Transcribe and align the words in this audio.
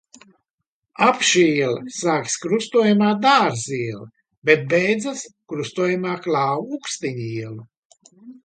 Apšu 1.07 1.43
iela 1.49 1.91
sākas 1.97 2.37
krustojumā 2.45 3.11
ar 3.15 3.19
Dārza 3.27 3.77
ielu, 3.81 4.09
bet 4.51 4.67
beidzas 4.73 5.23
krustojumā 5.53 6.15
ar 6.17 6.25
Klāva 6.29 6.77
Ukstiņa 6.79 7.29
ielu. 7.39 8.21